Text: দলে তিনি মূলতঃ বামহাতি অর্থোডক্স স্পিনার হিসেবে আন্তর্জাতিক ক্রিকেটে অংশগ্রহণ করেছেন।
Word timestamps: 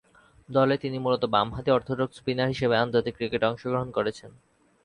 দলে 0.49 0.75
তিনি 0.77 0.97
মূলতঃ 0.99 1.27
বামহাতি 1.27 1.69
অর্থোডক্স 1.71 2.15
স্পিনার 2.17 2.51
হিসেবে 2.53 2.75
আন্তর্জাতিক 2.77 3.13
ক্রিকেটে 3.17 3.45
অংশগ্রহণ 3.45 3.89
করেছেন। 3.91 4.31